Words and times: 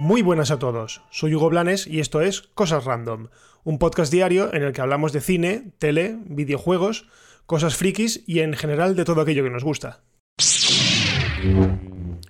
Muy 0.00 0.22
buenas 0.22 0.52
a 0.52 0.60
todos, 0.60 1.02
soy 1.10 1.34
Hugo 1.34 1.50
Blanes 1.50 1.88
y 1.88 1.98
esto 1.98 2.20
es 2.20 2.42
Cosas 2.54 2.84
Random, 2.84 3.28
un 3.64 3.78
podcast 3.78 4.12
diario 4.12 4.54
en 4.54 4.62
el 4.62 4.72
que 4.72 4.80
hablamos 4.80 5.12
de 5.12 5.20
cine, 5.20 5.72
tele, 5.80 6.16
videojuegos, 6.26 7.08
cosas 7.46 7.74
frikis 7.74 8.22
y 8.24 8.38
en 8.40 8.54
general 8.54 8.94
de 8.94 9.04
todo 9.04 9.20
aquello 9.20 9.42
que 9.42 9.50
nos 9.50 9.64
gusta. 9.64 10.04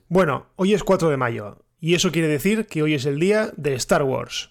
Bueno, 0.09 0.47
hoy 0.57 0.73
es 0.73 0.83
4 0.83 1.11
de 1.11 1.19
mayo, 1.19 1.59
y 1.79 1.95
eso 1.95 2.11
quiere 2.11 2.29
decir 2.29 2.67
que 2.67 2.83
hoy 2.83 2.95
es 2.95 3.05
el 3.05 3.21
día 3.21 3.53
de 3.57 3.75
Star 3.75 4.03
Wars. 4.03 4.51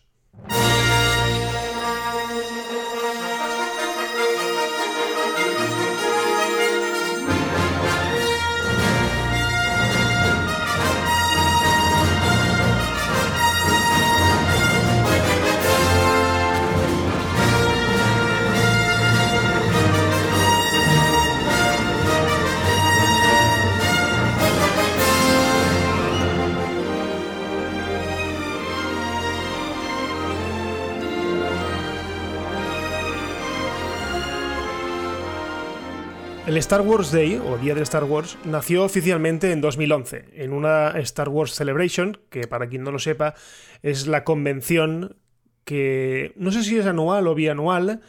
El 36.48 36.56
Star 36.56 36.80
Wars 36.80 37.12
Day, 37.12 37.42
o 37.46 37.58
Día 37.58 37.76
de 37.76 37.82
Star 37.82 38.06
Wars, 38.06 38.38
nació 38.46 38.86
oficialmente 38.86 39.52
en 39.52 39.60
2011, 39.60 40.30
en 40.32 40.54
una 40.54 40.92
Star 40.92 41.28
Wars 41.28 41.54
Celebration, 41.54 42.22
que 42.30 42.48
para 42.48 42.70
quien 42.70 42.84
no 42.84 42.92
lo 42.92 43.00
sepa, 43.00 43.36
es 43.84 44.08
la 44.08 44.24
convención 44.24 45.18
que 45.66 46.32
no 46.38 46.54
sé 46.54 46.64
si 46.64 46.78
es 46.78 46.86
anual 46.86 47.28
o 47.28 47.36
bianual, 47.36 48.00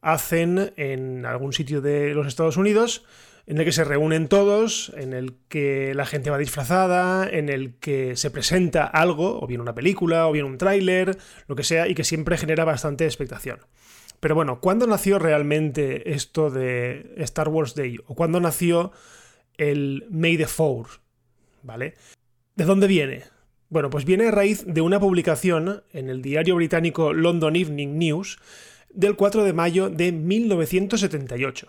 hacen 0.00 0.72
en 0.76 1.26
algún 1.26 1.52
sitio 1.52 1.80
de 1.80 2.12
los 2.12 2.26
Estados 2.26 2.56
Unidos, 2.56 3.04
en 3.46 3.58
el 3.58 3.64
que 3.64 3.70
se 3.70 3.84
reúnen 3.84 4.26
todos, 4.26 4.92
en 4.96 5.12
el 5.12 5.34
que 5.48 5.94
la 5.94 6.06
gente 6.06 6.30
va 6.30 6.38
disfrazada, 6.38 7.28
en 7.30 7.48
el 7.48 7.76
que 7.78 8.16
se 8.16 8.32
presenta 8.32 8.84
algo, 8.84 9.40
o 9.40 9.46
bien 9.46 9.60
una 9.60 9.76
película, 9.76 10.26
o 10.26 10.32
bien 10.32 10.46
un 10.46 10.58
tráiler, 10.58 11.18
lo 11.46 11.54
que 11.54 11.62
sea, 11.62 11.86
y 11.86 11.94
que 11.94 12.02
siempre 12.02 12.36
genera 12.36 12.64
bastante 12.64 13.04
expectación. 13.04 13.60
Pero 14.20 14.34
bueno, 14.34 14.60
¿cuándo 14.60 14.86
nació 14.86 15.18
realmente 15.18 16.12
esto 16.12 16.50
de 16.50 17.14
Star 17.18 17.48
Wars 17.48 17.74
Day? 17.74 17.98
¿O 18.06 18.14
cuándo 18.14 18.40
nació 18.40 18.92
el 19.56 20.06
May 20.10 20.36
the 20.36 20.46
Fourth? 20.46 21.00
¿Vale? 21.62 21.94
¿De 22.54 22.64
dónde 22.64 22.86
viene? 22.86 23.24
Bueno, 23.68 23.90
pues 23.90 24.04
viene 24.04 24.28
a 24.28 24.30
raíz 24.30 24.64
de 24.66 24.80
una 24.80 25.00
publicación 25.00 25.82
en 25.92 26.08
el 26.08 26.22
diario 26.22 26.54
británico 26.54 27.12
London 27.12 27.56
Evening 27.56 27.98
News 27.98 28.38
del 28.90 29.16
4 29.16 29.44
de 29.44 29.52
mayo 29.52 29.90
de 29.90 30.12
1978. 30.12 31.68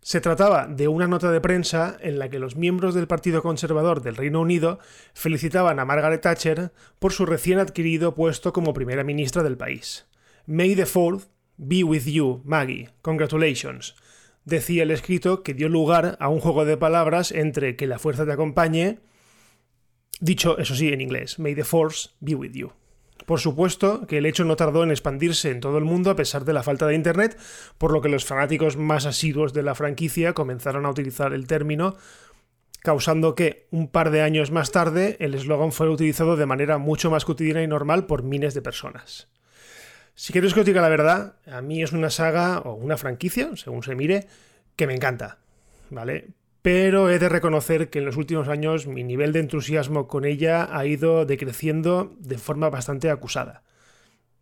Se 0.00 0.20
trataba 0.20 0.66
de 0.66 0.88
una 0.88 1.08
nota 1.08 1.30
de 1.30 1.40
prensa 1.40 1.98
en 2.00 2.18
la 2.18 2.30
que 2.30 2.38
los 2.38 2.56
miembros 2.56 2.94
del 2.94 3.08
Partido 3.08 3.42
Conservador 3.42 4.00
del 4.00 4.16
Reino 4.16 4.40
Unido 4.40 4.78
felicitaban 5.12 5.80
a 5.80 5.84
Margaret 5.84 6.22
Thatcher 6.22 6.72
por 6.98 7.12
su 7.12 7.26
recién 7.26 7.58
adquirido 7.58 8.14
puesto 8.14 8.52
como 8.52 8.72
primera 8.72 9.04
ministra 9.04 9.42
del 9.42 9.58
país. 9.58 10.06
May 10.46 10.74
the 10.74 10.86
Fourth 10.86 11.24
Be 11.60 11.82
with 11.82 12.04
you, 12.04 12.40
Maggie. 12.44 12.88
Congratulations. 13.02 13.96
Decía 14.44 14.84
el 14.84 14.92
escrito 14.92 15.42
que 15.42 15.54
dio 15.54 15.68
lugar 15.68 16.16
a 16.20 16.28
un 16.28 16.38
juego 16.38 16.64
de 16.64 16.76
palabras 16.76 17.32
entre 17.32 17.74
que 17.74 17.88
la 17.88 17.98
fuerza 17.98 18.24
te 18.24 18.32
acompañe, 18.32 19.00
dicho 20.20 20.56
eso 20.58 20.76
sí 20.76 20.92
en 20.92 21.00
inglés, 21.00 21.40
May 21.40 21.56
the 21.56 21.64
Force 21.64 22.10
be 22.20 22.36
with 22.36 22.52
you. 22.52 22.70
Por 23.26 23.40
supuesto 23.40 24.06
que 24.06 24.18
el 24.18 24.26
hecho 24.26 24.44
no 24.44 24.54
tardó 24.54 24.84
en 24.84 24.92
expandirse 24.92 25.50
en 25.50 25.58
todo 25.58 25.78
el 25.78 25.84
mundo 25.84 26.10
a 26.10 26.16
pesar 26.16 26.44
de 26.44 26.52
la 26.52 26.62
falta 26.62 26.86
de 26.86 26.94
Internet, 26.94 27.36
por 27.76 27.92
lo 27.92 28.00
que 28.00 28.08
los 28.08 28.24
fanáticos 28.24 28.76
más 28.76 29.04
asiduos 29.04 29.52
de 29.52 29.64
la 29.64 29.74
franquicia 29.74 30.34
comenzaron 30.34 30.86
a 30.86 30.90
utilizar 30.90 31.34
el 31.34 31.48
término, 31.48 31.96
causando 32.80 33.34
que, 33.34 33.66
un 33.72 33.88
par 33.88 34.12
de 34.12 34.22
años 34.22 34.52
más 34.52 34.70
tarde, 34.70 35.16
el 35.18 35.34
eslogan 35.34 35.72
fuera 35.72 35.92
utilizado 35.92 36.36
de 36.36 36.46
manera 36.46 36.78
mucho 36.78 37.10
más 37.10 37.24
cotidiana 37.24 37.64
y 37.64 37.66
normal 37.66 38.06
por 38.06 38.22
miles 38.22 38.54
de 38.54 38.62
personas. 38.62 39.28
Si 40.18 40.32
queréis 40.32 40.52
que 40.52 40.58
os 40.58 40.66
diga 40.66 40.82
la 40.82 40.90
verdad, 40.90 41.36
a 41.46 41.62
mí 41.62 41.80
es 41.80 41.92
una 41.92 42.10
saga 42.10 42.58
o 42.66 42.74
una 42.74 42.96
franquicia, 42.96 43.54
según 43.54 43.84
se 43.84 43.94
mire, 43.94 44.26
que 44.74 44.88
me 44.88 44.94
encanta, 44.94 45.38
¿vale? 45.90 46.30
Pero 46.60 47.08
he 47.08 47.20
de 47.20 47.28
reconocer 47.28 47.88
que 47.88 48.00
en 48.00 48.04
los 48.04 48.16
últimos 48.16 48.48
años 48.48 48.88
mi 48.88 49.04
nivel 49.04 49.32
de 49.32 49.38
entusiasmo 49.38 50.08
con 50.08 50.24
ella 50.24 50.76
ha 50.76 50.84
ido 50.86 51.24
decreciendo 51.24 52.16
de 52.18 52.36
forma 52.36 52.68
bastante 52.68 53.10
acusada 53.10 53.62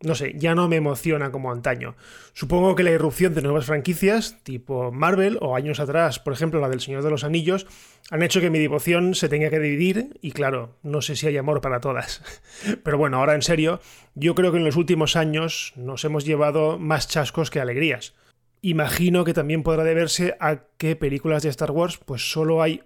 no 0.03 0.15
sé, 0.15 0.35
ya 0.37 0.55
no 0.55 0.69
me 0.69 0.77
emociona 0.77 1.31
como 1.33 1.51
antaño. 1.51 1.97
Supongo 2.35 2.75
que 2.75 2.83
la 2.83 2.91
irrupción 2.91 3.35
de 3.35 3.41
nuevas 3.41 3.65
franquicias, 3.65 4.43
tipo 4.43 4.93
Marvel 4.93 5.39
o 5.41 5.57
años 5.57 5.81
atrás, 5.81 6.19
por 6.19 6.35
ejemplo 6.35 6.61
la 6.61 6.69
del 6.69 6.81
Señor 6.81 7.03
de 7.03 7.11
los 7.11 7.25
Anillos, 7.25 7.67
han 8.11 8.23
hecho 8.23 8.41
que 8.41 8.51
mi 8.51 8.59
devoción 8.59 9.15
se 9.15 9.29
tenga 9.29 9.49
que 9.49 9.59
dividir 9.59 10.19
y 10.21 10.33
claro, 10.33 10.77
no 10.83 11.01
sé 11.01 11.17
si 11.17 11.27
hay 11.27 11.39
amor 11.39 11.61
para 11.63 11.81
todas. 11.81 12.23
Pero 12.85 12.99
bueno, 12.99 13.19
ahora 13.19 13.35
en 13.35 13.43
serio, 13.43 13.81
yo 14.15 14.35
creo 14.35 14.53
que 14.53 14.59
en 14.59 14.65
los 14.65 14.77
últimos 14.77 15.17
años 15.17 15.73
nos 15.77 16.05
hemos 16.05 16.27
llevado 16.27 16.79
más 16.79 17.09
chascos 17.09 17.51
que 17.51 17.61
alegrías. 17.61 18.15
Imagino 18.61 19.25
que 19.25 19.35
también 19.35 19.63
podrá 19.63 19.83
deberse 19.85 20.37
a 20.41 20.65
que 20.77 20.97
películas 20.97 21.43
de 21.43 21.49
Star 21.49 21.71
Wars 21.71 21.99
pues 22.05 22.31
solo 22.31 22.63
hay 22.63 22.83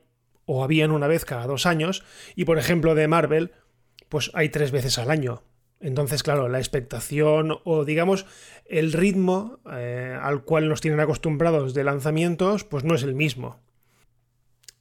o 0.47 0.62
habían 0.62 0.91
una 0.91 1.06
vez 1.09 1.25
cada 1.25 1.47
dos 1.47 1.66
años 1.66 2.04
y 2.37 2.44
por 2.44 2.59
ejemplo 2.59 2.94
de 2.94 3.09
Marvel 3.09 3.53
pues 4.09 4.31
hay 4.34 4.49
tres 4.49 4.72
veces 4.72 4.99
al 4.99 5.10
año 5.10 5.43
entonces, 5.81 6.23
claro, 6.23 6.49
la 6.49 6.59
expectación 6.59 7.59
o 7.65 7.85
digamos 7.85 8.27
el 8.67 8.93
ritmo 8.93 9.59
eh, 9.73 10.17
al 10.21 10.45
cual 10.45 10.69
nos 10.69 10.83
tienen 10.83 11.01
acostumbrados 11.01 11.73
de 11.73 11.85
lanzamientos, 11.85 12.65
pues 12.65 12.85
no 12.85 12.95
es 12.95 13.03
el 13.03 13.15
mismo. 13.15 13.59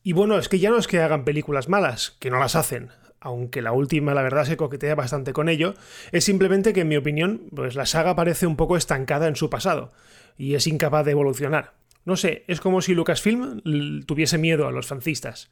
Y 0.03 0.13
bueno, 0.13 0.37
es 0.37 0.49
que 0.49 0.59
ya 0.59 0.69
no 0.69 0.77
es 0.77 0.87
que 0.87 0.99
hagan 0.99 1.23
películas 1.23 1.69
malas, 1.69 2.17
que 2.19 2.29
no 2.29 2.39
las 2.39 2.55
hacen, 2.55 2.89
aunque 3.21 3.61
la 3.61 3.71
última 3.71 4.13
la 4.13 4.21
verdad 4.21 4.45
se 4.45 4.57
coquetea 4.57 4.95
bastante 4.95 5.33
con 5.33 5.49
ello, 5.49 5.73
es 6.11 6.25
simplemente 6.25 6.73
que 6.73 6.81
en 6.81 6.89
mi 6.89 6.97
opinión, 6.97 7.43
pues 7.55 7.75
la 7.75 7.85
saga 7.85 8.15
parece 8.15 8.45
un 8.45 8.55
poco 8.55 8.77
estancada 8.77 9.27
en 9.27 9.35
su 9.35 9.49
pasado 9.49 9.91
y 10.37 10.55
es 10.55 10.67
incapaz 10.67 11.05
de 11.05 11.11
evolucionar. 11.11 11.73
No 12.05 12.15
sé, 12.15 12.43
es 12.47 12.61
como 12.61 12.81
si 12.81 12.93
Lucasfilm 12.93 13.61
tuviese 14.05 14.37
miedo 14.37 14.67
a 14.67 14.71
los 14.71 14.87
fancistas 14.87 15.49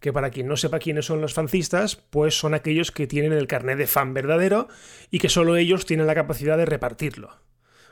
que 0.00 0.12
para 0.12 0.30
quien 0.30 0.46
no 0.46 0.56
sepa 0.56 0.78
quiénes 0.78 1.06
son 1.06 1.20
los 1.20 1.34
fancistas, 1.34 1.96
pues 1.96 2.38
son 2.38 2.54
aquellos 2.54 2.90
que 2.90 3.06
tienen 3.06 3.32
el 3.32 3.46
carnet 3.46 3.78
de 3.78 3.86
fan 3.86 4.14
verdadero 4.14 4.68
y 5.10 5.18
que 5.18 5.28
solo 5.28 5.56
ellos 5.56 5.86
tienen 5.86 6.06
la 6.06 6.14
capacidad 6.14 6.56
de 6.56 6.66
repartirlo. 6.66 7.30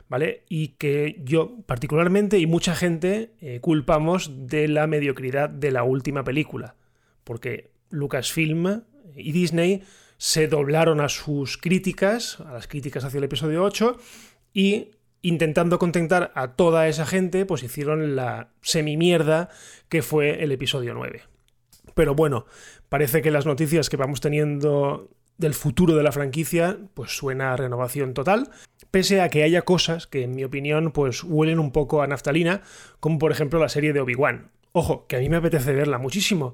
¿Vale? 0.09 0.43
Y 0.47 0.69
que 0.79 1.21
yo 1.23 1.61
particularmente 1.65 2.37
y 2.37 2.45
mucha 2.45 2.75
gente 2.75 3.31
eh, 3.39 3.59
culpamos 3.61 4.47
de 4.47 4.67
la 4.67 4.85
mediocridad 4.85 5.49
de 5.49 5.71
la 5.71 5.83
última 5.83 6.23
película. 6.23 6.75
Porque 7.23 7.71
Lucasfilm 7.89 8.83
y 9.15 9.31
Disney 9.31 9.83
se 10.17 10.47
doblaron 10.47 11.01
a 11.01 11.09
sus 11.09 11.57
críticas, 11.57 12.39
a 12.41 12.53
las 12.53 12.67
críticas 12.67 13.03
hacia 13.03 13.17
el 13.17 13.23
episodio 13.23 13.63
8, 13.63 13.97
y 14.53 14.91
intentando 15.21 15.79
contentar 15.79 16.31
a 16.35 16.53
toda 16.55 16.87
esa 16.87 17.05
gente, 17.05 17.45
pues 17.45 17.63
hicieron 17.63 18.15
la 18.15 18.51
semi-mierda 18.61 19.49
que 19.89 20.01
fue 20.01 20.43
el 20.43 20.51
episodio 20.51 20.93
9. 20.93 21.23
Pero 21.93 22.15
bueno, 22.15 22.45
parece 22.89 23.21
que 23.21 23.31
las 23.31 23.45
noticias 23.45 23.89
que 23.89 23.97
vamos 23.97 24.21
teniendo 24.21 25.09
del 25.37 25.53
futuro 25.53 25.95
de 25.95 26.03
la 26.03 26.11
franquicia, 26.11 26.77
pues 26.93 27.15
suena 27.15 27.53
a 27.53 27.57
renovación 27.57 28.13
total, 28.13 28.49
pese 28.91 29.21
a 29.21 29.29
que 29.29 29.43
haya 29.43 29.63
cosas 29.63 30.07
que, 30.07 30.23
en 30.23 30.35
mi 30.35 30.43
opinión, 30.43 30.91
pues 30.91 31.23
huelen 31.23 31.59
un 31.59 31.71
poco 31.71 32.01
a 32.01 32.07
naftalina, 32.07 32.61
como 32.99 33.17
por 33.17 33.31
ejemplo 33.31 33.59
la 33.59 33.69
serie 33.69 33.93
de 33.93 33.99
Obi-Wan. 33.99 34.51
Ojo, 34.71 35.05
que 35.07 35.15
a 35.17 35.19
mí 35.19 35.29
me 35.29 35.37
apetece 35.37 35.73
verla 35.73 35.97
muchísimo, 35.97 36.53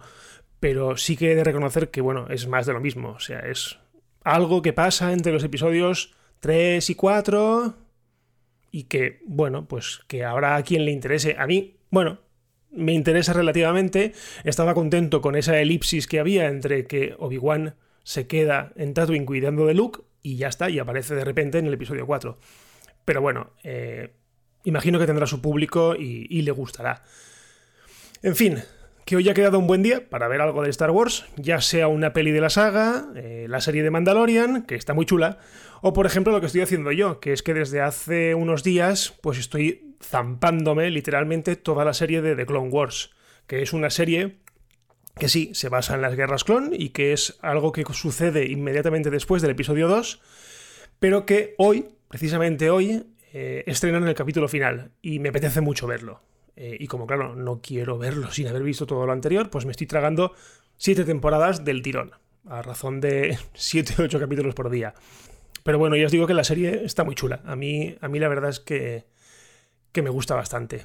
pero 0.60 0.98
sí 0.98 1.18
que 1.18 1.32
he 1.32 1.36
de 1.36 1.44
reconocer 1.44 1.90
que, 1.90 2.02
bueno, 2.02 2.28
es 2.30 2.48
más 2.48 2.66
de 2.66 2.74
lo 2.74 2.80
mismo, 2.80 3.12
o 3.12 3.20
sea, 3.20 3.40
es 3.40 3.80
algo 4.24 4.62
que 4.62 4.74
pasa 4.74 5.14
entre 5.14 5.32
los 5.32 5.44
episodios 5.44 6.14
3 6.40 6.90
y 6.90 6.96
4 6.96 7.76
y 8.72 8.84
que, 8.84 9.22
bueno, 9.26 9.68
pues 9.68 10.02
que 10.08 10.24
habrá 10.24 10.56
a 10.56 10.64
quien 10.64 10.86
le 10.86 10.92
interese. 10.92 11.36
A 11.38 11.48
mí, 11.48 11.78
bueno, 11.90 12.20
me 12.72 12.94
interesa 12.94 13.34
relativamente. 13.34 14.14
Estaba 14.44 14.74
contento 14.74 15.22
con 15.22 15.36
esa 15.36 15.60
elipsis 15.60 16.08
que 16.08 16.20
había 16.20 16.48
entre 16.48 16.86
que 16.86 17.16
Obi-Wan 17.18 17.76
se 18.04 18.28
queda 18.28 18.72
en 18.76 18.94
Tatooine 18.94 19.26
cuidando 19.26 19.66
de 19.66 19.74
Luke 19.74 20.02
y 20.22 20.38
ya 20.38 20.48
está, 20.48 20.70
y 20.70 20.80
aparece 20.80 21.16
de 21.16 21.24
repente 21.24 21.60
en 21.60 21.68
el 21.68 21.74
episodio 21.74 22.06
4. 22.06 22.38
Pero 23.06 23.22
bueno, 23.22 23.52
eh, 23.64 24.14
imagino 24.64 25.00
que 25.00 25.06
tendrá 25.06 25.26
su 25.26 25.42
público 25.42 25.96
y, 25.96 26.42
le 26.42 26.52
gustará. 26.52 27.04
En 28.22 28.36
fin, 28.36 28.62
que 29.10 29.16
hoy 29.16 29.28
ha 29.28 29.34
quedado 29.34 29.58
un 29.58 29.66
buen 29.66 29.82
día 29.82 30.08
para 30.08 30.28
ver 30.28 30.40
algo 30.40 30.62
de 30.62 30.70
Star 30.70 30.92
Wars, 30.92 31.26
ya 31.36 31.62
sea 31.62 31.88
una 31.88 32.14
peli 32.14 32.30
de 32.30 32.42
la 32.42 32.52
saga, 32.52 33.08
eh, 33.16 33.48
la 33.50 33.60
serie 33.60 33.82
de 33.82 33.90
Mandalorian, 33.90 34.68
que 34.68 34.76
está 34.76 34.94
muy 34.94 35.08
chula, 35.08 35.40
o 35.82 35.94
por 35.94 36.06
ejemplo 36.06 36.32
lo 36.32 36.40
que 36.40 36.46
estoy 36.46 36.62
haciendo 36.62 36.92
yo, 36.92 37.20
que 37.20 37.34
es 37.34 37.42
que 37.42 37.56
desde 37.56 37.82
hace 37.82 38.36
unos 38.36 38.62
días 38.62 39.18
pues 39.24 39.40
estoy 39.40 39.96
zampándome 40.00 40.92
literalmente 40.92 41.56
toda 41.56 41.86
la 41.86 41.96
serie 41.96 42.22
de 42.22 42.36
The 42.36 42.46
Clone 42.46 42.70
Wars, 42.70 43.10
que 43.48 43.64
es 43.64 43.74
una 43.74 43.90
serie 43.90 44.42
que 45.18 45.28
sí, 45.28 45.50
se 45.56 45.70
basa 45.70 45.96
en 45.96 46.04
las 46.04 46.16
guerras 46.16 46.44
clon 46.44 46.70
y 46.72 46.90
que 46.90 47.12
es 47.12 47.40
algo 47.42 47.72
que 47.72 47.84
sucede 47.92 48.46
inmediatamente 48.46 49.10
después 49.10 49.42
del 49.42 49.50
episodio 49.50 49.88
2, 49.88 50.22
pero 51.00 51.26
que 51.26 51.56
hoy, 51.58 51.96
precisamente 52.10 52.70
hoy, 52.70 53.08
eh, 53.34 53.64
estrenan 53.66 54.08
el 54.08 54.14
capítulo 54.14 54.48
final 54.48 54.92
y 55.02 55.18
me 55.18 55.30
apetece 55.30 55.62
mucho 55.62 55.88
verlo. 55.88 56.22
Eh, 56.62 56.76
y 56.78 56.88
como 56.88 57.08
claro, 57.08 57.38
no 57.38 57.62
quiero 57.62 57.98
verlo 57.98 58.32
sin 58.32 58.46
haber 58.50 58.64
visto 58.64 58.86
todo 58.86 59.06
lo 59.06 59.14
anterior, 59.14 59.50
pues 59.50 59.66
me 59.66 59.72
estoy 59.72 59.88
tragando 59.88 60.34
siete 60.76 61.06
temporadas 61.06 61.64
del 61.64 61.82
tirón, 61.82 62.12
a 62.50 62.62
razón 62.62 63.00
de 63.00 63.40
siete 63.54 63.94
o 63.98 64.04
ocho 64.04 64.20
capítulos 64.20 64.56
por 64.56 64.70
día. 64.70 64.94
Pero 65.64 65.80
bueno, 65.80 65.96
ya 65.96 66.06
os 66.06 66.12
digo 66.12 66.28
que 66.28 66.34
la 66.34 66.44
serie 66.44 66.84
está 66.84 67.06
muy 67.06 67.16
chula. 67.16 67.42
A 67.46 67.56
mí, 67.56 67.96
a 68.02 68.10
mí 68.10 68.20
la 68.20 68.28
verdad 68.28 68.50
es 68.50 68.60
que, 68.60 69.06
que 69.94 70.02
me 70.02 70.10
gusta 70.10 70.36
bastante. 70.36 70.84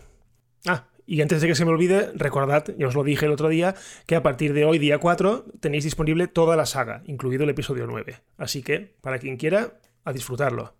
Ah, 0.64 0.86
y 1.06 1.20
antes 1.20 1.42
de 1.42 1.48
que 1.48 1.56
se 1.56 1.64
me 1.64 1.72
olvide, 1.72 2.12
recordad, 2.14 2.66
ya 2.78 2.86
os 2.86 2.94
lo 2.94 3.02
dije 3.02 3.26
el 3.26 3.32
otro 3.32 3.48
día, 3.48 3.74
que 4.06 4.14
a 4.14 4.22
partir 4.22 4.52
de 4.52 4.64
hoy, 4.64 4.78
día 4.78 4.98
4, 4.98 5.44
tenéis 5.58 5.82
disponible 5.82 6.28
toda 6.28 6.54
la 6.54 6.66
saga, 6.66 7.02
incluido 7.06 7.42
el 7.42 7.50
episodio 7.50 7.88
9. 7.88 8.20
Así 8.38 8.62
que, 8.62 8.94
para 9.00 9.18
quien 9.18 9.36
quiera, 9.36 9.80
a 10.04 10.12
disfrutarlo. 10.12 10.76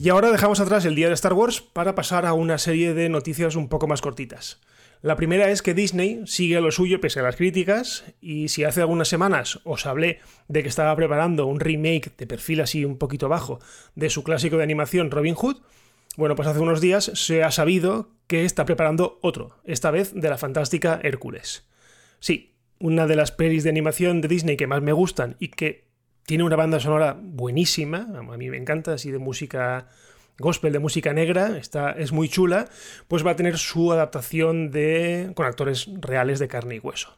Y 0.00 0.10
ahora 0.10 0.30
dejamos 0.30 0.60
atrás 0.60 0.84
el 0.84 0.94
día 0.94 1.08
de 1.08 1.14
Star 1.14 1.32
Wars 1.32 1.60
para 1.60 1.96
pasar 1.96 2.24
a 2.24 2.32
una 2.32 2.58
serie 2.58 2.94
de 2.94 3.08
noticias 3.08 3.56
un 3.56 3.68
poco 3.68 3.88
más 3.88 4.00
cortitas. 4.00 4.60
La 5.02 5.16
primera 5.16 5.50
es 5.50 5.60
que 5.60 5.74
Disney 5.74 6.22
sigue 6.24 6.60
lo 6.60 6.70
suyo 6.70 7.00
pese 7.00 7.18
a 7.18 7.24
las 7.24 7.34
críticas 7.34 8.04
y 8.20 8.48
si 8.48 8.62
hace 8.62 8.80
algunas 8.80 9.08
semanas 9.08 9.58
os 9.64 9.86
hablé 9.86 10.20
de 10.46 10.62
que 10.62 10.68
estaba 10.68 10.94
preparando 10.94 11.46
un 11.46 11.58
remake 11.58 12.12
de 12.16 12.26
perfil 12.28 12.60
así 12.60 12.84
un 12.84 12.96
poquito 12.96 13.28
bajo 13.28 13.58
de 13.96 14.08
su 14.08 14.22
clásico 14.22 14.56
de 14.56 14.62
animación 14.62 15.10
Robin 15.10 15.34
Hood, 15.34 15.56
bueno, 16.16 16.36
pues 16.36 16.46
hace 16.46 16.60
unos 16.60 16.80
días 16.80 17.10
se 17.14 17.42
ha 17.42 17.50
sabido 17.50 18.10
que 18.28 18.44
está 18.44 18.64
preparando 18.64 19.18
otro, 19.20 19.56
esta 19.64 19.90
vez 19.90 20.12
de 20.14 20.28
la 20.30 20.38
fantástica 20.38 21.00
Hércules. 21.02 21.68
Sí, 22.20 22.54
una 22.78 23.08
de 23.08 23.16
las 23.16 23.32
pelis 23.32 23.64
de 23.64 23.70
animación 23.70 24.20
de 24.20 24.28
Disney 24.28 24.56
que 24.56 24.68
más 24.68 24.82
me 24.82 24.92
gustan 24.92 25.36
y 25.40 25.48
que 25.48 25.87
tiene 26.28 26.44
una 26.44 26.56
banda 26.56 26.78
sonora 26.78 27.16
buenísima, 27.18 28.06
a 28.14 28.36
mí 28.36 28.50
me 28.50 28.58
encanta, 28.58 28.92
así 28.92 29.10
de 29.10 29.18
música 29.18 29.88
gospel, 30.38 30.74
de 30.74 30.78
música 30.78 31.14
negra, 31.14 31.56
está, 31.56 31.92
es 31.92 32.12
muy 32.12 32.28
chula, 32.28 32.68
pues 33.08 33.26
va 33.26 33.30
a 33.30 33.36
tener 33.36 33.56
su 33.56 33.94
adaptación 33.94 34.70
de, 34.70 35.32
con 35.34 35.46
actores 35.46 35.88
reales 36.02 36.38
de 36.38 36.46
carne 36.46 36.74
y 36.74 36.80
hueso. 36.80 37.16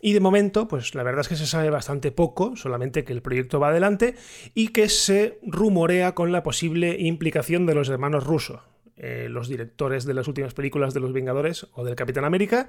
Y 0.00 0.12
de 0.12 0.20
momento, 0.20 0.68
pues 0.68 0.94
la 0.94 1.02
verdad 1.02 1.22
es 1.22 1.28
que 1.28 1.34
se 1.34 1.44
sabe 1.44 1.70
bastante 1.70 2.12
poco, 2.12 2.54
solamente 2.54 3.02
que 3.02 3.12
el 3.12 3.20
proyecto 3.20 3.58
va 3.58 3.70
adelante 3.70 4.14
y 4.54 4.68
que 4.68 4.88
se 4.88 5.40
rumorea 5.42 6.14
con 6.14 6.30
la 6.30 6.44
posible 6.44 6.98
implicación 7.00 7.66
de 7.66 7.74
los 7.74 7.88
hermanos 7.88 8.22
rusos, 8.22 8.60
eh, 8.96 9.26
los 9.28 9.48
directores 9.48 10.04
de 10.04 10.14
las 10.14 10.28
últimas 10.28 10.54
películas 10.54 10.94
de 10.94 11.00
Los 11.00 11.12
Vengadores 11.12 11.66
o 11.72 11.82
del 11.82 11.96
Capitán 11.96 12.24
América. 12.24 12.68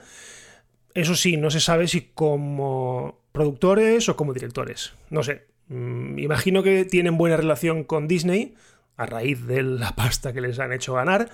Eso 0.96 1.13
sí, 1.13 1.38
no 1.38 1.52
se 1.52 1.60
sabe 1.60 1.88
si 1.88 2.10
como 2.16 3.22
productores 3.31 4.10
o 4.10 4.16
como 4.16 4.34
directores. 4.34 4.94
No 5.12 5.22
sé. 5.22 5.50
Mm, 5.72 6.20
imagino 6.20 6.64
que 6.64 6.84
tienen 6.84 7.18
buena 7.18 7.38
relación 7.38 7.86
con 7.86 8.10
Disney 8.10 8.56
a 8.98 9.06
raíz 9.06 9.48
de 9.48 9.64
la 9.64 9.92
pasta 9.96 10.34
que 10.34 10.42
les 10.42 10.60
han 10.60 10.74
hecho 10.74 10.96
ganar 10.96 11.30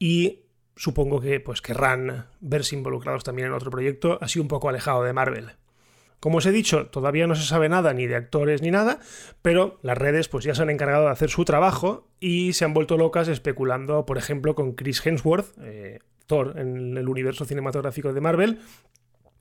y 0.00 0.40
supongo 0.74 1.20
que 1.20 1.38
pues 1.38 1.62
querrán 1.62 2.26
verse 2.40 2.74
involucrados 2.74 3.22
también 3.22 3.46
en 3.46 3.54
otro 3.54 3.70
proyecto 3.70 4.18
así 4.20 4.40
un 4.40 4.48
poco 4.48 4.68
alejado 4.68 5.04
de 5.04 5.12
Marvel. 5.12 5.52
Como 6.18 6.38
os 6.38 6.46
he 6.46 6.50
dicho, 6.50 6.86
todavía 6.86 7.28
no 7.28 7.36
se 7.36 7.46
sabe 7.46 7.68
nada 7.68 7.94
ni 7.94 8.08
de 8.08 8.16
actores 8.16 8.62
ni 8.62 8.72
nada, 8.72 8.98
pero 9.42 9.78
las 9.82 9.96
redes 9.96 10.28
pues 10.28 10.44
ya 10.44 10.56
se 10.56 10.62
han 10.62 10.70
encargado 10.70 11.04
de 11.04 11.12
hacer 11.12 11.30
su 11.30 11.44
trabajo 11.44 12.08
y 12.18 12.54
se 12.54 12.64
han 12.64 12.74
vuelto 12.74 12.96
locas 12.96 13.28
especulando, 13.28 14.04
por 14.06 14.18
ejemplo, 14.18 14.56
con 14.56 14.72
Chris 14.72 15.06
Hemsworth, 15.06 15.56
eh, 15.62 16.00
Thor 16.26 16.58
en 16.58 16.96
el 16.96 17.08
universo 17.08 17.44
cinematográfico 17.44 18.12
de 18.12 18.20
Marvel, 18.20 18.58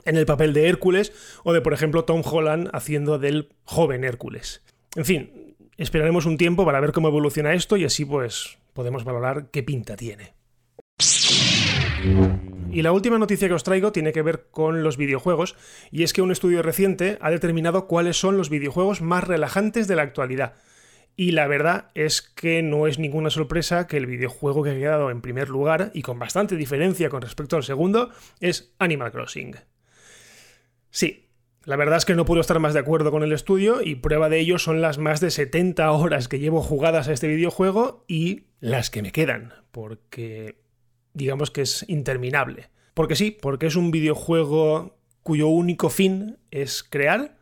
en 0.08 0.18
el 0.18 0.26
papel 0.26 0.54
de 0.54 0.68
Hércules, 0.68 1.14
o 1.44 1.54
de, 1.54 1.62
por 1.62 1.74
ejemplo, 1.74 2.06
Tom 2.06 2.24
Holland 2.26 2.70
haciendo 2.74 3.20
del 3.20 3.50
joven 3.64 4.04
Hércules. 4.04 4.64
En 4.96 5.06
fin, 5.06 5.56
esperaremos 5.78 6.26
un 6.26 6.38
tiempo 6.38 6.66
para 6.66 6.80
ver 6.80 6.92
cómo 6.92 7.08
evoluciona 7.08 7.54
esto 7.54 7.78
y 7.78 7.86
así 7.86 8.06
pues 8.06 8.58
podemos 8.74 9.04
valorar 9.04 9.50
qué 9.52 9.64
pinta 9.64 9.96
tiene. 9.96 10.34
Y 12.72 12.82
la 12.82 12.92
última 12.92 13.18
noticia 13.18 13.48
que 13.48 13.54
os 13.54 13.64
traigo 13.64 13.92
tiene 13.92 14.12
que 14.12 14.22
ver 14.22 14.48
con 14.52 14.84
los 14.84 14.98
videojuegos, 14.98 15.56
y 15.92 16.04
es 16.04 16.14
que 16.14 16.22
un 16.22 16.32
estudio 16.32 16.62
reciente 16.62 17.18
ha 17.22 17.32
determinado 17.32 17.88
cuáles 17.88 18.18
son 18.18 18.38
los 18.38 18.50
videojuegos 18.50 19.02
más 19.02 19.24
relajantes 19.24 19.88
de 19.88 19.96
la 19.96 20.04
actualidad. 20.04 20.54
Y 21.16 21.32
la 21.32 21.48
verdad 21.48 21.90
es 21.96 22.22
que 22.22 22.62
no 22.62 22.86
es 22.86 23.00
ninguna 23.00 23.32
sorpresa 23.32 23.88
que 23.88 23.98
el 23.98 24.06
videojuego 24.06 24.64
que 24.64 24.72
ha 24.72 24.76
quedado 24.76 25.10
en 25.10 25.22
primer 25.22 25.50
lugar, 25.50 25.92
y 25.94 26.04
con 26.04 26.20
bastante 26.20 26.56
diferencia 26.56 27.10
con 27.10 27.22
respecto 27.22 27.56
al 27.56 27.64
segundo, 27.64 28.12
es 28.40 28.76
Animal 28.78 29.12
Crossing. 29.12 29.56
Sí, 30.98 31.30
la 31.64 31.76
verdad 31.76 31.98
es 31.98 32.06
que 32.06 32.16
no 32.16 32.26
puedo 32.26 32.42
estar 32.42 32.58
más 32.60 32.74
de 32.74 32.80
acuerdo 32.80 33.12
con 33.12 33.22
el 33.22 33.32
estudio 33.32 33.84
y 33.84 33.94
prueba 33.94 34.30
de 34.30 34.40
ello 34.40 34.58
son 34.58 34.82
las 34.82 34.98
más 34.98 35.20
de 35.20 35.30
70 35.30 35.92
horas 35.92 36.28
que 36.28 36.40
llevo 36.40 36.64
jugadas 36.64 37.08
a 37.08 37.14
este 37.14 37.28
videojuego 37.28 38.04
y 38.08 38.46
las 38.62 38.90
que 38.90 39.04
me 39.04 39.12
quedan, 39.12 39.54
porque 39.70 40.60
digamos 41.14 41.52
que 41.52 41.62
es 41.62 41.86
interminable. 41.88 42.72
Porque 42.96 43.16
sí, 43.16 43.30
porque 43.30 43.68
es 43.68 43.76
un 43.76 43.92
videojuego 43.92 44.98
cuyo 45.22 45.50
único 45.50 45.92
fin 45.92 46.40
es 46.50 46.82
crear, 46.82 47.38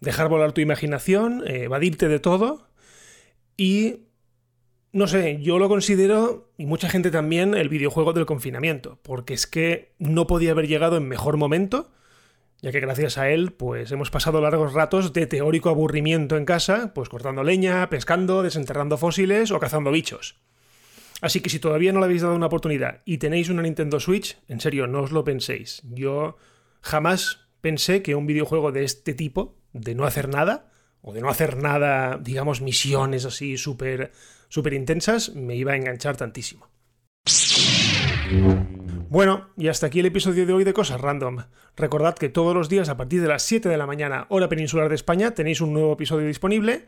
dejar 0.00 0.30
volar 0.30 0.52
tu 0.52 0.62
imaginación, 0.62 1.42
eh, 1.46 1.64
evadirte 1.64 2.08
de 2.08 2.20
todo 2.20 2.70
y 3.54 4.06
no 4.92 5.08
sé, 5.08 5.42
yo 5.42 5.58
lo 5.58 5.68
considero, 5.68 6.54
y 6.56 6.64
mucha 6.64 6.88
gente 6.88 7.10
también, 7.10 7.54
el 7.54 7.68
videojuego 7.68 8.14
del 8.14 8.24
confinamiento, 8.24 8.98
porque 9.02 9.34
es 9.34 9.46
que 9.46 9.92
no 9.98 10.26
podía 10.26 10.52
haber 10.52 10.68
llegado 10.68 10.96
en 10.96 11.06
mejor 11.06 11.36
momento, 11.36 11.90
ya 12.64 12.72
que 12.72 12.80
gracias 12.80 13.18
a 13.18 13.28
él, 13.28 13.52
pues 13.52 13.92
hemos 13.92 14.10
pasado 14.10 14.40
largos 14.40 14.72
ratos 14.72 15.12
de 15.12 15.26
teórico 15.26 15.68
aburrimiento 15.68 16.38
en 16.38 16.46
casa, 16.46 16.94
pues 16.94 17.10
cortando 17.10 17.44
leña, 17.44 17.90
pescando, 17.90 18.42
desenterrando 18.42 18.96
fósiles 18.96 19.50
o 19.50 19.60
cazando 19.60 19.90
bichos. 19.90 20.36
Así 21.20 21.40
que 21.40 21.50
si 21.50 21.58
todavía 21.58 21.92
no 21.92 21.98
le 21.98 22.06
habéis 22.06 22.22
dado 22.22 22.34
una 22.34 22.46
oportunidad 22.46 23.02
y 23.04 23.18
tenéis 23.18 23.50
una 23.50 23.60
Nintendo 23.60 24.00
Switch, 24.00 24.38
en 24.48 24.60
serio, 24.60 24.86
no 24.86 25.02
os 25.02 25.12
lo 25.12 25.24
penséis. 25.24 25.82
Yo 25.90 26.38
jamás 26.80 27.40
pensé 27.60 28.00
que 28.00 28.14
un 28.14 28.26
videojuego 28.26 28.72
de 28.72 28.84
este 28.84 29.12
tipo, 29.12 29.58
de 29.74 29.94
no 29.94 30.06
hacer 30.06 30.30
nada, 30.30 30.72
o 31.02 31.12
de 31.12 31.20
no 31.20 31.28
hacer 31.28 31.58
nada, 31.58 32.16
digamos, 32.16 32.62
misiones 32.62 33.26
así 33.26 33.58
súper 33.58 34.10
súper 34.48 34.72
intensas, 34.72 35.34
me 35.34 35.54
iba 35.54 35.72
a 35.72 35.76
enganchar 35.76 36.16
tantísimo. 36.16 36.66
Bueno, 39.08 39.50
y 39.56 39.68
hasta 39.68 39.86
aquí 39.86 40.00
el 40.00 40.06
episodio 40.06 40.46
de 40.46 40.52
hoy 40.52 40.64
de 40.64 40.72
Cosas 40.72 41.00
Random. 41.00 41.44
Recordad 41.76 42.14
que 42.14 42.28
todos 42.28 42.54
los 42.54 42.68
días 42.68 42.88
a 42.88 42.96
partir 42.96 43.20
de 43.22 43.28
las 43.28 43.42
7 43.42 43.68
de 43.68 43.76
la 43.76 43.86
mañana, 43.86 44.26
hora 44.28 44.48
peninsular 44.48 44.88
de 44.88 44.94
España, 44.94 45.32
tenéis 45.32 45.60
un 45.60 45.72
nuevo 45.72 45.92
episodio 45.92 46.26
disponible. 46.26 46.86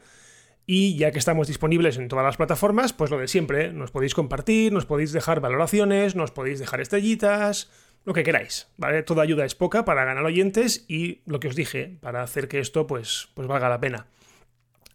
Y 0.67 0.97
ya 0.97 1.13
que 1.13 1.19
estamos 1.21 1.47
disponibles 1.47 1.97
en 1.97 2.09
todas 2.09 2.25
las 2.25 2.37
plataformas, 2.37 2.93
pues 2.93 3.11
lo 3.11 3.19
de 3.19 3.29
siempre, 3.29 3.73
nos 3.73 3.93
podéis 3.93 4.15
compartir, 4.15 4.73
nos 4.73 4.85
podéis 4.85 5.13
dejar 5.13 5.41
valoraciones, 5.41 6.17
nos 6.17 6.33
podéis 6.33 6.59
dejar 6.59 6.81
estrellitas, 6.81 7.71
lo 8.05 8.15
que 8.15 8.25
queráis, 8.25 8.69
¿vale? 8.77 9.05
Toda 9.05 9.23
ayuda 9.23 9.45
es 9.45 9.55
poca 9.55 9.85
para 9.85 10.05
ganar 10.05 10.25
oyentes 10.25 10.85
y 10.89 11.23
lo 11.27 11.39
que 11.39 11.49
os 11.49 11.55
dije, 11.55 11.99
para 12.01 12.23
hacer 12.23 12.49
que 12.49 12.59
esto 12.59 12.89
pues, 12.89 13.29
pues 13.35 13.47
valga 13.47 13.69
la 13.69 13.79
pena. 13.79 14.07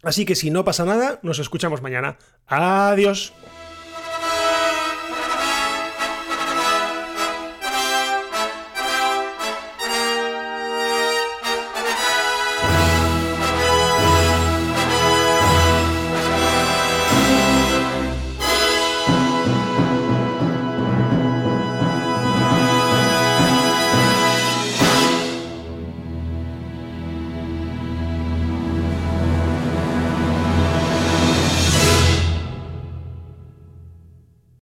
Así 0.03 0.25
que 0.25 0.35
si 0.35 0.49
no 0.49 0.65
pasa 0.65 0.83
nada, 0.83 1.19
nos 1.21 1.39
escuchamos 1.39 1.81
mañana. 1.81 2.17
Adiós. 2.47 3.33